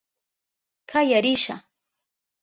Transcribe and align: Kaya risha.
Kaya 0.85 1.19
risha. 1.21 1.55